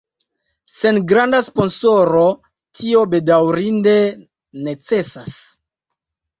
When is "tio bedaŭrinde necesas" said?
2.81-5.41